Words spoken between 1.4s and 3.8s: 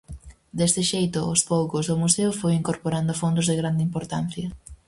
poucos, o Museo foi incorporando fondos de